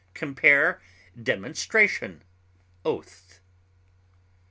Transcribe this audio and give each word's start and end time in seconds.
Compare 0.15 0.81
DEMONSTRATION; 1.21 2.23
OATH. 2.83 3.39